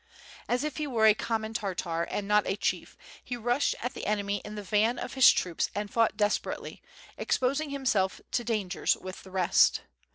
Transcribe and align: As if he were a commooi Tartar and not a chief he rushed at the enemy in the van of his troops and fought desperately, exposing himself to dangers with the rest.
As 0.49 0.63
if 0.63 0.77
he 0.77 0.87
were 0.87 1.05
a 1.05 1.13
commooi 1.13 1.53
Tartar 1.53 2.05
and 2.09 2.27
not 2.27 2.47
a 2.47 2.55
chief 2.57 2.97
he 3.23 3.37
rushed 3.37 3.75
at 3.83 3.93
the 3.93 4.07
enemy 4.07 4.41
in 4.43 4.55
the 4.55 4.63
van 4.63 4.97
of 4.97 5.13
his 5.13 5.31
troops 5.31 5.69
and 5.75 5.93
fought 5.93 6.17
desperately, 6.17 6.81
exposing 7.19 7.69
himself 7.69 8.19
to 8.31 8.43
dangers 8.43 8.97
with 8.97 9.21
the 9.21 9.29
rest. 9.29 9.81